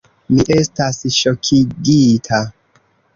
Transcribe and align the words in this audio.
Mi 0.35 0.45
estas 0.53 0.97
ŝokigita! 1.17 2.41